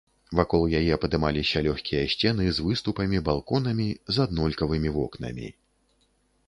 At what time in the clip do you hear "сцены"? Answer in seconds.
2.13-2.47